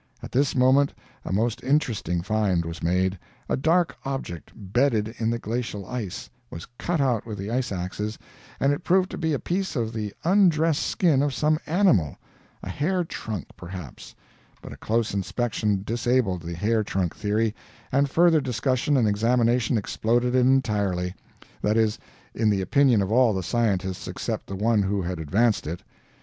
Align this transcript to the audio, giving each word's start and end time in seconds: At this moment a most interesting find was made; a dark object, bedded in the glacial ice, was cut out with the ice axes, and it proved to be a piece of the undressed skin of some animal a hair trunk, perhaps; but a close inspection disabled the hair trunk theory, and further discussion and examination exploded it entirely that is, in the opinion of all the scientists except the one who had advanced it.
At 0.23 0.31
this 0.31 0.55
moment 0.55 0.95
a 1.23 1.31
most 1.31 1.63
interesting 1.63 2.23
find 2.23 2.65
was 2.65 2.81
made; 2.81 3.19
a 3.47 3.55
dark 3.55 3.95
object, 4.03 4.51
bedded 4.55 5.13
in 5.19 5.29
the 5.29 5.37
glacial 5.37 5.85
ice, 5.85 6.27
was 6.49 6.65
cut 6.79 6.99
out 6.99 7.27
with 7.27 7.37
the 7.37 7.51
ice 7.51 7.71
axes, 7.71 8.17
and 8.59 8.73
it 8.73 8.83
proved 8.83 9.11
to 9.11 9.17
be 9.19 9.31
a 9.33 9.37
piece 9.37 9.75
of 9.75 9.93
the 9.93 10.11
undressed 10.23 10.81
skin 10.81 11.21
of 11.21 11.35
some 11.35 11.59
animal 11.67 12.17
a 12.63 12.67
hair 12.69 13.03
trunk, 13.03 13.45
perhaps; 13.55 14.15
but 14.59 14.73
a 14.73 14.77
close 14.77 15.13
inspection 15.13 15.83
disabled 15.85 16.41
the 16.41 16.55
hair 16.55 16.83
trunk 16.83 17.15
theory, 17.15 17.53
and 17.91 18.09
further 18.09 18.41
discussion 18.41 18.97
and 18.97 19.07
examination 19.07 19.77
exploded 19.77 20.33
it 20.33 20.39
entirely 20.39 21.13
that 21.61 21.77
is, 21.77 21.99
in 22.33 22.49
the 22.49 22.61
opinion 22.61 23.03
of 23.03 23.11
all 23.11 23.35
the 23.35 23.43
scientists 23.43 24.07
except 24.07 24.47
the 24.47 24.55
one 24.55 24.81
who 24.81 25.03
had 25.03 25.19
advanced 25.19 25.67
it. 25.67 25.83